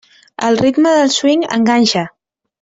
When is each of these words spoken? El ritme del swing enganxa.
El 0.47 0.57
ritme 0.61 0.93
del 1.01 1.13
swing 1.17 1.45
enganxa. 1.59 2.05